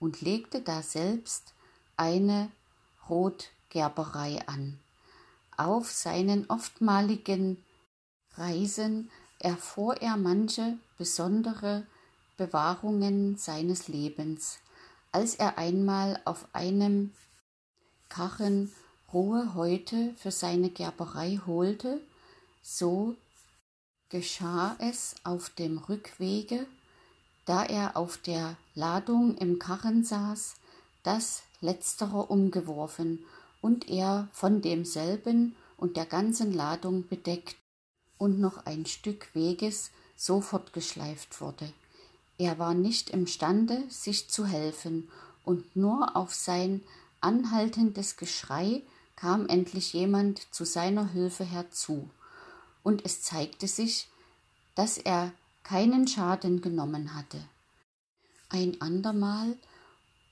und 0.01 0.23
legte 0.23 0.63
daselbst 0.63 1.53
eine 1.99 2.51
Rotgerberei 3.73 4.41
an. 4.47 4.79
Auf 5.57 5.91
seinen 5.91 6.49
oftmaligen 6.49 7.63
Reisen 8.35 9.11
erfuhr 9.39 10.01
er 10.01 10.17
manche 10.17 10.79
besondere 10.99 11.87
Bewahrungen 12.37 13.37
seines 13.37 13.89
Lebens. 13.89 14.59
Als 15.11 15.35
er 15.35 15.59
einmal 15.59 16.21
auf 16.25 16.47
einem 16.53 17.13
Karren 18.09 18.73
rohe 19.13 19.55
Häute 19.55 20.15
für 20.17 20.31
seine 20.31 20.71
Gerberei 20.71 21.41
holte, 21.47 22.01
so 22.63 23.15
geschah 24.09 24.77
es 24.79 25.15
auf 25.25 25.51
dem 25.51 25.79
Rückwege, 25.79 26.67
da 27.45 27.65
er 27.65 27.97
auf 27.97 28.19
der 28.19 28.57
Ladung 28.75 29.37
im 29.37 29.59
Karren 29.59 30.05
saß, 30.05 30.55
das 31.03 31.43
letztere 31.61 32.27
umgeworfen 32.27 33.25
und 33.63 33.89
er 33.89 34.29
von 34.33 34.61
demselben 34.61 35.57
und 35.79 35.97
der 35.97 36.05
ganzen 36.05 36.53
Ladung 36.53 37.09
bedeckt 37.09 37.57
und 38.19 38.39
noch 38.39 38.67
ein 38.67 38.85
Stück 38.85 39.35
Weges 39.35 39.91
sofort 40.17 40.75
geschleift 40.75 41.41
wurde. 41.41 41.73
Er 42.37 42.59
war 42.59 42.75
nicht 42.75 43.09
imstande, 43.09 43.85
sich 43.89 44.29
zu 44.29 44.45
helfen, 44.45 45.09
und 45.45 45.75
nur 45.75 46.17
auf 46.17 46.33
sein 46.33 46.83
anhaltendes 47.21 48.17
Geschrei 48.17 48.83
kam 49.17 49.49
endlich 49.49 49.93
jemand 49.93 50.55
zu 50.55 50.65
seiner 50.65 51.09
Hilfe 51.09 51.45
herzu, 51.45 52.11
und 52.83 53.05
es 53.05 53.23
zeigte 53.23 53.67
sich, 53.67 54.09
dass 54.75 54.99
er 54.99 55.33
keinen 55.63 56.07
Schaden 56.07 56.61
genommen 56.61 57.15
hatte. 57.15 57.41
Ein 58.49 58.81
andermal 58.81 59.57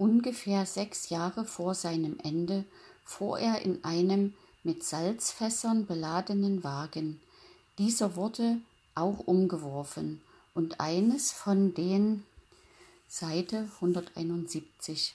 Ungefähr 0.01 0.65
sechs 0.65 1.11
Jahre 1.11 1.45
vor 1.45 1.75
seinem 1.75 2.19
Ende 2.21 2.65
fuhr 3.11 3.41
er 3.41 3.63
in 3.63 3.85
einem 3.85 4.35
mit 4.63 4.85
Salzfässern 4.85 5.85
beladenen 5.85 6.63
Wagen. 6.63 7.21
Dieser 7.77 8.15
wurde 8.15 8.61
auch 8.95 9.19
umgeworfen 9.19 10.21
und 10.55 10.79
eines 10.79 11.33
von 11.33 11.75
den 11.75 12.25
Seite 13.09 13.69
171 13.81 15.15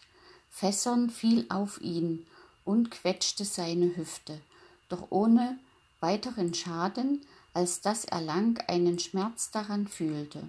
Fässern 0.49 1.09
fiel 1.09 1.45
auf 1.47 1.79
ihn 1.79 2.25
und 2.65 2.91
quetschte 2.91 3.45
seine 3.45 3.95
Hüfte, 3.95 4.41
doch 4.89 5.07
ohne 5.09 5.57
weiteren 6.01 6.53
Schaden, 6.53 7.25
als 7.53 7.79
dass 7.79 8.03
er 8.03 8.19
lang 8.19 8.61
einen 8.67 8.99
Schmerz 8.99 9.51
daran 9.51 9.87
fühlte. 9.87 10.43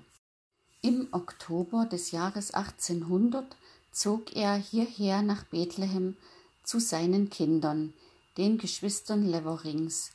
Im 0.82 1.06
Oktober 1.12 1.86
des 1.86 2.10
Jahres 2.10 2.52
1800 2.52 3.56
zog 3.92 4.34
er 4.34 4.56
hierher 4.56 5.22
nach 5.22 5.44
Bethlehem 5.44 6.16
zu 6.66 6.80
seinen 6.80 7.30
Kindern, 7.30 7.94
den 8.36 8.58
Geschwistern 8.58 9.24
Leverings, 9.24 10.10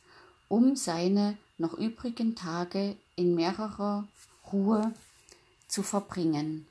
um 0.48 0.76
seine 0.76 1.36
noch 1.58 1.74
übrigen 1.74 2.36
Tage 2.36 2.96
in 3.16 3.34
mehrerer 3.34 4.06
Ruhe 4.52 4.92
zu 5.66 5.82
verbringen. 5.82 6.68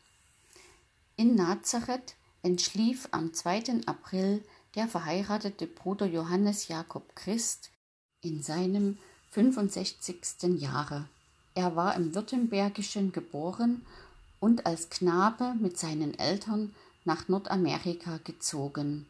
In 1.17 1.35
Nazareth 1.35 2.15
entschlief 2.43 3.09
am 3.11 3.33
2. 3.33 3.81
April 3.87 4.43
der 4.75 4.87
verheiratete 4.87 5.67
Bruder 5.67 6.05
Johannes 6.05 6.67
Jakob 6.67 7.15
Christ 7.15 7.71
in 8.21 8.41
seinem 8.41 8.97
65. 9.31 10.59
Jahre. 10.59 11.07
Er 11.55 11.75
war 11.75 11.95
im 11.95 12.13
Württembergischen 12.15 13.11
geboren 13.11 13.85
und 14.39 14.65
als 14.65 14.89
Knabe 14.89 15.55
mit 15.59 15.77
seinen 15.77 16.17
Eltern 16.17 16.73
nach 17.03 17.27
Nordamerika 17.27 18.19
gezogen. 18.23 19.07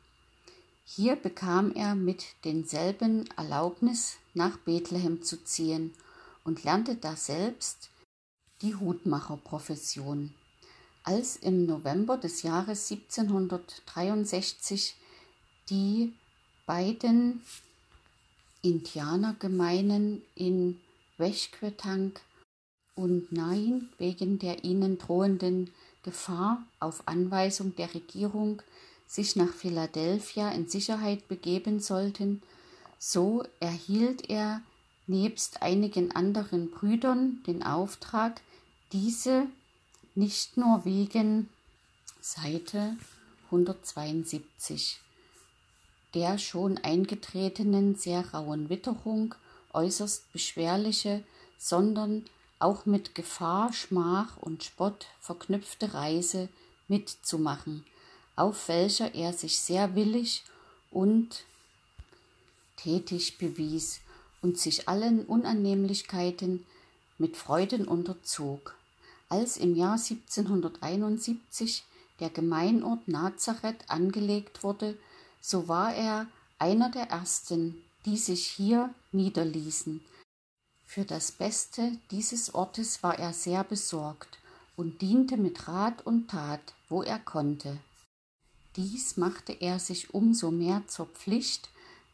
Hier 0.83 1.15
bekam 1.15 1.73
er 1.73 1.95
mit 1.95 2.25
denselben 2.43 3.29
Erlaubnis, 3.37 4.17
nach 4.33 4.57
Bethlehem 4.57 5.23
zu 5.23 5.43
ziehen 5.43 5.93
und 6.43 6.63
lernte 6.63 6.95
daselbst 6.95 7.89
die 8.61 8.75
Hutmacherprofession. 8.75 10.33
Als 11.03 11.37
im 11.37 11.65
November 11.65 12.17
des 12.17 12.43
Jahres 12.43 12.91
1763 12.91 14.95
die 15.69 16.13
beiden 16.65 17.41
Indianergemeinen 18.61 20.21
in 20.35 20.79
Wechquetank 21.17 22.21
und 22.95 23.31
Nain 23.31 23.89
wegen 23.97 24.37
der 24.37 24.63
ihnen 24.63 24.97
drohenden 24.97 25.71
Gefahr 26.03 26.63
auf 26.79 27.07
Anweisung 27.07 27.75
der 27.75 27.93
Regierung 27.93 28.61
sich 29.11 29.35
nach 29.35 29.53
Philadelphia 29.53 30.49
in 30.51 30.69
Sicherheit 30.69 31.27
begeben 31.27 31.79
sollten, 31.79 32.41
so 32.97 33.43
erhielt 33.59 34.29
er 34.29 34.61
nebst 35.07 35.61
einigen 35.61 36.15
anderen 36.15 36.71
Brüdern 36.71 37.43
den 37.45 37.63
Auftrag, 37.63 38.41
diese 38.93 39.47
nicht 40.15 40.55
nur 40.55 40.85
wegen 40.85 41.49
Seite 42.21 42.95
172 43.45 45.01
der 46.13 46.37
schon 46.37 46.77
eingetretenen 46.77 47.95
sehr 47.95 48.33
rauen 48.33 48.69
Witterung 48.69 49.35
äußerst 49.73 50.31
beschwerliche, 50.33 51.23
sondern 51.57 52.25
auch 52.59 52.85
mit 52.85 53.15
Gefahr, 53.15 53.71
Schmach 53.73 54.37
und 54.37 54.63
Spott 54.63 55.07
verknüpfte 55.19 55.93
Reise 55.93 56.49
mitzumachen, 56.87 57.85
auf 58.41 58.67
welcher 58.67 59.13
er 59.13 59.33
sich 59.33 59.59
sehr 59.59 59.93
willig 59.93 60.43
und 60.89 61.43
tätig 62.75 63.37
bewies 63.37 63.99
und 64.41 64.57
sich 64.57 64.89
allen 64.89 65.25
Unannehmlichkeiten 65.25 66.65
mit 67.19 67.37
Freuden 67.37 67.87
unterzog. 67.87 68.75
Als 69.29 69.57
im 69.57 69.75
Jahr 69.75 69.99
1771 69.99 71.83
der 72.19 72.31
Gemeinort 72.31 73.07
Nazareth 73.07 73.87
angelegt 73.87 74.63
wurde, 74.63 74.97
so 75.39 75.67
war 75.67 75.93
er 75.93 76.25
einer 76.57 76.89
der 76.89 77.11
ersten, 77.11 77.83
die 78.05 78.17
sich 78.17 78.47
hier 78.47 78.89
niederließen, 79.11 80.03
für 80.87 81.05
das 81.05 81.31
Beste 81.31 81.93
dieses 82.09 82.55
Ortes 82.55 83.03
war 83.03 83.17
er 83.17 83.33
sehr 83.33 83.63
besorgt 83.63 84.39
und 84.75 85.01
diente 85.01 85.37
mit 85.37 85.67
Rat 85.67 86.05
und 86.05 86.29
Tat, 86.31 86.73
wo 86.89 87.03
er 87.03 87.19
konnte. 87.19 87.77
Dies 88.75 89.17
machte 89.17 89.53
er 89.53 89.79
sich 89.79 90.13
umso 90.13 90.51
mehr 90.51 90.83
zur 90.87 91.07
Pflicht, 91.07 91.69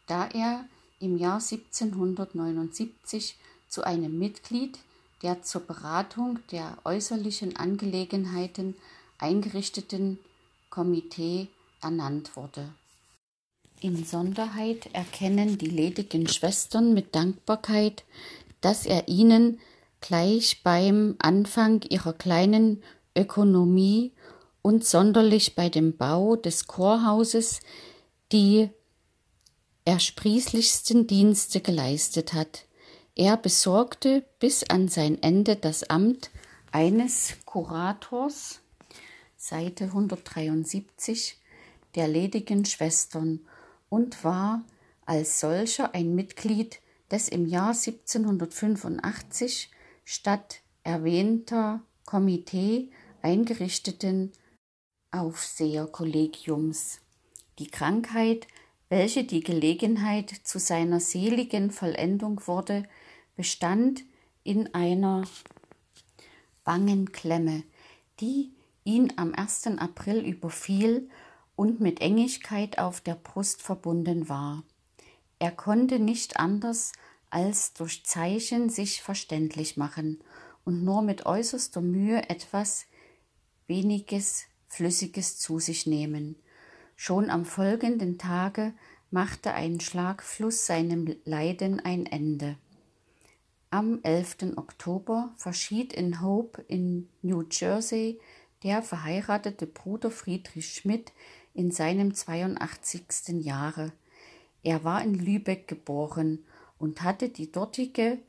da 0.07 0.27
er 0.27 0.65
im 0.99 1.17
Jahr 1.17 1.39
1779 1.39 3.37
zu 3.67 3.83
einem 3.83 4.17
Mitglied 4.17 4.79
der 5.23 5.41
zur 5.41 5.61
Beratung 5.61 6.39
der 6.51 6.77
äußerlichen 6.83 7.55
Angelegenheiten 7.55 8.75
eingerichteten 9.17 10.19
Komitee 10.69 11.47
ernannt 11.81 12.35
wurde. 12.35 12.69
Insonderheit 13.79 14.89
erkennen 14.93 15.57
die 15.57 15.69
ledigen 15.69 16.27
Schwestern 16.27 16.93
mit 16.93 17.15
Dankbarkeit, 17.15 18.03
dass 18.61 18.85
er 18.85 19.07
ihnen 19.07 19.59
gleich 20.01 20.61
beim 20.63 21.15
Anfang 21.19 21.81
ihrer 21.83 22.13
kleinen 22.13 22.83
Ökonomie 23.15 24.11
und 24.67 24.83
sonderlich 24.83 25.55
bei 25.55 25.69
dem 25.69 25.95
Bau 25.95 26.35
des 26.35 26.67
Chorhauses 26.67 27.61
die 28.33 28.69
ersprießlichsten 29.85 31.07
Dienste 31.07 31.61
geleistet 31.61 32.33
hat. 32.33 32.65
Er 33.15 33.37
besorgte 33.37 34.25
bis 34.39 34.65
an 34.65 34.89
sein 34.89 35.23
Ende 35.23 35.55
das 35.55 35.89
Amt 35.89 36.31
eines 36.73 37.35
Kurators, 37.45 38.59
Seite 39.37 39.85
173, 39.85 41.37
der 41.95 42.09
ledigen 42.09 42.65
Schwestern 42.65 43.39
und 43.87 44.25
war 44.25 44.65
als 45.05 45.39
solcher 45.39 45.95
ein 45.95 46.13
Mitglied 46.13 46.81
des 47.09 47.29
im 47.29 47.45
Jahr 47.45 47.69
1785 47.69 49.71
statt 50.03 50.59
erwähnter 50.83 51.79
Komitee 52.03 52.89
eingerichteten 53.21 54.33
Aufseherkollegiums. 55.17 56.99
Die 57.59 57.67
Krankheit, 57.67 58.47
welche 58.89 59.23
die 59.23 59.41
Gelegenheit 59.41 60.29
zu 60.43 60.59
seiner 60.59 60.99
seligen 60.99 61.71
Vollendung 61.71 62.41
wurde, 62.45 62.87
bestand 63.35 64.03
in 64.43 64.73
einer 64.73 65.23
bangen 66.63 67.11
Klemme, 67.11 67.63
die 68.19 68.51
ihn 68.83 69.11
am 69.17 69.33
1. 69.33 69.67
April 69.77 70.19
überfiel 70.19 71.09
und 71.55 71.79
mit 71.79 71.99
Engigkeit 71.99 72.77
auf 72.77 73.01
der 73.01 73.15
Brust 73.15 73.61
verbunden 73.61 74.29
war. 74.29 74.63
Er 75.39 75.51
konnte 75.51 75.99
nicht 75.99 76.39
anders 76.39 76.93
als 77.29 77.73
durch 77.73 78.05
Zeichen 78.05 78.69
sich 78.69 79.01
verständlich 79.01 79.77
machen 79.77 80.23
und 80.63 80.83
nur 80.83 81.01
mit 81.01 81.25
äußerster 81.25 81.81
Mühe 81.81 82.29
etwas 82.29 82.85
weniges 83.67 84.45
Flüssiges 84.67 85.39
zu 85.39 85.59
sich 85.59 85.87
nehmen. 85.87 86.35
Schon 86.95 87.29
am 87.29 87.45
folgenden 87.45 88.17
Tage 88.17 88.73
machte 89.11 89.53
ein 89.53 89.79
Schlagfluss 89.79 90.65
seinem 90.65 91.15
Leiden 91.25 91.79
ein 91.79 92.05
Ende. 92.05 92.57
Am 93.69 93.99
11. 94.03 94.53
Oktober 94.55 95.33
verschied 95.37 95.93
in 95.93 96.21
Hope 96.21 96.63
in 96.67 97.09
New 97.21 97.43
Jersey 97.49 98.19
der 98.63 98.81
verheiratete 98.81 99.67
Bruder 99.67 100.09
Friedrich 100.09 100.73
Schmidt 100.73 101.13
in 101.53 101.71
seinem 101.71 102.13
82. 102.13 103.43
Jahre. 103.43 103.91
Er 104.63 104.83
war 104.83 105.03
in 105.03 105.13
Lübeck 105.13 105.67
geboren 105.67 106.43
und 106.79 107.03
hatte 107.03 107.29
die 107.29 107.51
dortige 107.51 108.19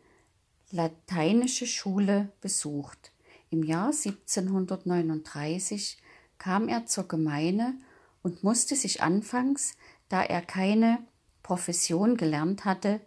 lateinische 0.71 1.67
Schule 1.67 2.31
besucht. 2.41 3.13
Im 3.51 3.63
Jahr 3.63 3.87
1739 3.87 5.99
kam 6.39 6.69
er 6.69 6.87
zur 6.87 7.09
Gemeine 7.09 7.75
und 8.23 8.45
musste 8.45 8.77
sich 8.77 9.03
anfangs, 9.03 9.77
da 10.09 10.23
er 10.23 10.43
keine 10.43 10.99
Profession 11.43 12.17
gelernt 12.17 12.65
hatte, 12.65 13.01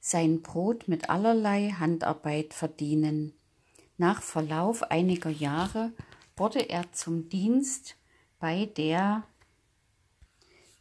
sein 0.00 0.42
Brot 0.42 0.88
mit 0.88 1.08
allerlei 1.08 1.70
Handarbeit 1.78 2.52
verdienen. 2.52 3.32
Nach 3.96 4.22
Verlauf 4.22 4.82
einiger 4.82 5.30
Jahre 5.30 5.92
wurde 6.36 6.68
er 6.68 6.92
zum 6.92 7.28
Dienst 7.28 7.96
bei 8.38 8.66
der 8.66 9.22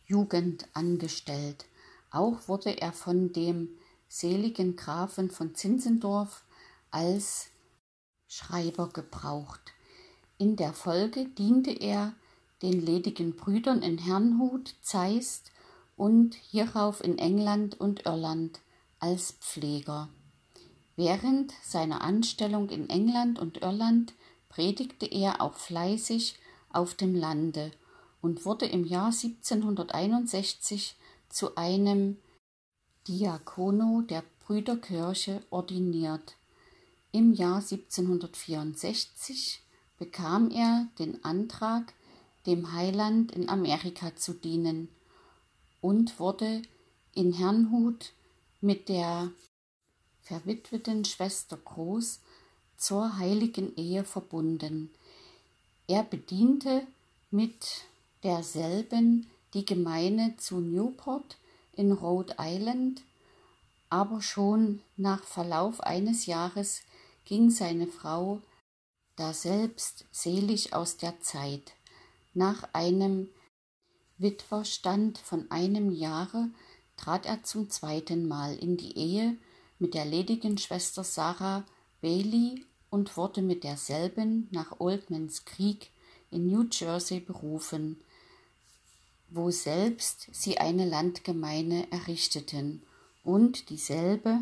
Jugend 0.06 0.68
angestellt. 0.74 1.66
Auch 2.10 2.48
wurde 2.48 2.82
er 2.82 2.92
von 2.92 3.32
dem 3.32 3.70
seligen 4.08 4.76
Grafen 4.76 5.32
von 5.32 5.56
Zinzendorf 5.56 6.44
als 6.92 7.48
Schreiber 8.28 8.90
gebraucht. 8.90 9.73
In 10.44 10.58
der 10.58 10.74
Folge 10.74 11.30
diente 11.30 11.72
er 11.72 12.12
den 12.62 12.86
ledigen 12.86 13.38
Brüdern 13.38 13.82
in 13.82 13.98
Herrnhut, 13.98 14.76
Zeist 14.82 15.54
und 15.96 16.36
hierauf 16.36 17.02
in 17.02 17.18
England 17.18 17.80
und 17.80 18.06
Irland 18.06 18.60
als 19.00 19.32
Pfleger. 19.40 20.10
Während 20.98 21.54
seiner 21.64 22.02
Anstellung 22.02 22.68
in 22.72 22.90
England 22.90 23.40
und 23.40 23.62
Irland 23.62 24.16
predigte 24.50 25.06
er 25.06 25.40
auch 25.40 25.54
fleißig 25.54 26.38
auf 26.74 26.94
dem 26.94 27.16
Lande 27.16 27.72
und 28.22 28.44
wurde 28.44 28.66
im 28.66 28.84
Jahr 28.84 29.14
1761 29.14 30.98
zu 31.30 31.56
einem 31.56 32.18
Diakono 33.08 34.02
der 34.02 34.26
Brüderkirche 34.46 35.42
ordiniert. 35.52 36.36
Im 37.14 37.32
Jahr 37.32 37.62
1764 37.62 39.64
bekam 39.98 40.52
er 40.52 40.88
den 41.00 41.24
Antrag, 41.24 41.94
dem 42.46 42.74
Heiland 42.74 43.32
in 43.32 43.48
Amerika 43.50 44.16
zu 44.16 44.34
dienen 44.34 44.90
und 45.82 46.20
wurde 46.20 46.62
in 47.14 47.34
Herrnhut 47.34 48.14
mit 48.60 48.90
der 48.90 49.32
verwitweten 50.22 51.06
Schwester 51.06 51.58
Groß 51.58 52.22
zur 52.78 53.18
heiligen 53.18 53.76
Ehe 53.76 54.04
verbunden. 54.04 54.90
Er 55.88 56.04
bediente 56.04 56.88
mit 57.32 57.86
derselben 58.24 59.28
die 59.54 59.66
Gemeinde 59.66 60.36
zu 60.38 60.60
Newport 60.60 61.38
in 61.74 61.92
Rhode 61.92 62.36
Island, 62.40 63.04
aber 63.90 64.22
schon 64.22 64.82
nach 64.98 65.24
Verlauf 65.24 65.82
eines 65.82 66.26
Jahres 66.26 66.82
ging 67.26 67.52
seine 67.52 67.88
Frau 67.88 68.42
daselbst 69.16 70.06
selig 70.12 70.74
aus 70.74 70.98
der 70.98 71.20
Zeit. 71.22 71.74
Nach 72.34 72.68
einem 72.74 73.30
Witwerstand 74.18 75.18
von 75.18 75.50
einem 75.52 75.92
Jahre 75.92 76.50
trat 76.98 77.26
er 77.26 77.44
zum 77.44 77.70
zweiten 77.70 78.28
Mal 78.28 78.56
in 78.56 78.78
die 78.78 78.98
Ehe 78.98 79.38
mit 79.80 79.94
der 79.94 80.06
ledigen 80.06 80.58
Schwester 80.58 81.04
Sarah 81.04 81.66
Bailey 82.02 82.66
und 82.90 83.18
wurde 83.18 83.42
mit 83.42 83.64
derselben 83.64 84.48
nach 84.52 84.80
Oldmans 84.80 85.46
Krieg 85.46 85.92
in 86.32 86.48
New 86.48 86.66
Jersey 86.72 87.20
berufen 87.20 88.04
wo 89.34 89.50
selbst 89.50 90.28
sie 90.32 90.60
eine 90.60 90.86
Landgemeine 90.86 91.92
errichteten 91.92 92.84
und 93.24 93.70
dieselbe 93.70 94.42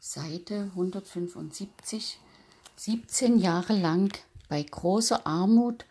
Seite 0.00 0.70
175 0.74 2.18
17 2.76 3.38
Jahre 3.38 3.74
lang 3.74 4.16
bei 4.48 4.62
großer 4.62 5.26
Armut 5.26 5.84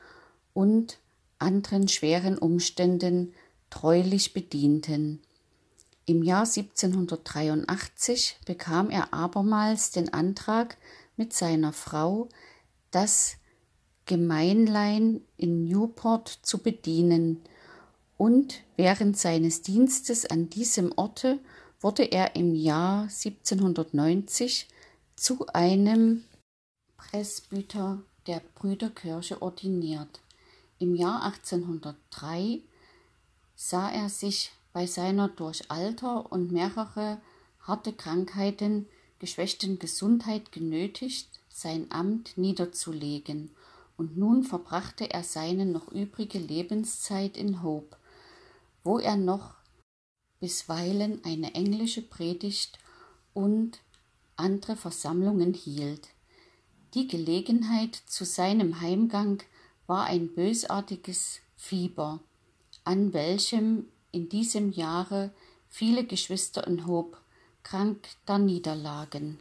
und 0.53 0.99
anderen 1.39 1.87
schweren 1.87 2.37
Umständen 2.37 3.33
treulich 3.69 4.33
bedienten. 4.33 5.21
Im 6.05 6.23
Jahr 6.23 6.45
1783 6.45 8.39
bekam 8.45 8.89
er 8.89 9.13
abermals 9.13 9.91
den 9.91 10.13
Antrag, 10.13 10.77
mit 11.17 11.33
seiner 11.33 11.73
Frau 11.73 12.29
das 12.89 13.35
Gemeinlein 14.05 15.21
in 15.37 15.65
Newport 15.65 16.39
zu 16.41 16.57
bedienen, 16.57 17.41
und 18.17 18.61
während 18.75 19.17
seines 19.17 19.63
Dienstes 19.63 20.27
an 20.27 20.49
diesem 20.49 20.91
Orte 20.95 21.39
wurde 21.79 22.03
er 22.03 22.35
im 22.35 22.53
Jahr 22.53 23.03
1790 23.03 24.67
zu 25.15 25.47
einem 25.53 26.23
Presbyter 27.09 27.99
der 28.27 28.41
Brüderkirche 28.55 29.41
ordiniert. 29.41 30.21
Im 30.77 30.95
Jahr 30.95 31.23
1803 31.23 32.61
sah 33.55 33.89
er 33.89 34.07
sich 34.07 34.51
bei 34.71 34.85
seiner 34.85 35.27
durch 35.27 35.69
Alter 35.69 36.31
und 36.31 36.51
mehrere 36.51 37.19
harte 37.61 37.91
Krankheiten 37.91 38.87
geschwächten 39.19 39.79
Gesundheit 39.79 40.51
genötigt, 40.51 41.27
sein 41.49 41.87
Amt 41.91 42.37
niederzulegen, 42.37 43.51
und 43.97 44.17
nun 44.17 44.43
verbrachte 44.43 45.11
er 45.11 45.23
seine 45.23 45.65
noch 45.65 45.91
übrige 45.91 46.39
Lebenszeit 46.39 47.35
in 47.35 47.61
Hope, 47.61 47.97
wo 48.83 48.99
er 48.99 49.17
noch 49.17 49.55
bisweilen 50.39 51.23
eine 51.23 51.53
englische 51.55 52.01
Predigt 52.01 52.79
und 53.33 53.79
andere 54.37 54.75
Versammlungen 54.75 55.53
hielt. 55.53 56.09
Die 56.93 57.07
Gelegenheit 57.07 57.95
zu 58.05 58.25
seinem 58.25 58.81
Heimgang 58.81 59.41
war 59.87 60.05
ein 60.05 60.33
bösartiges 60.33 61.39
Fieber, 61.55 62.19
an 62.83 63.13
welchem 63.13 63.85
in 64.11 64.27
diesem 64.27 64.71
Jahre 64.71 65.31
viele 65.69 66.05
Geschwister 66.05 66.67
in 66.67 66.85
Hob 66.85 67.21
krank 67.63 68.09
darniederlagen. 68.25 69.39